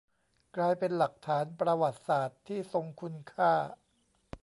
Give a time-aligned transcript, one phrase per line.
[0.55, 3.53] กลายเป็นหลักฐานประวัติศาสตร์ที่ทรงคุณค่า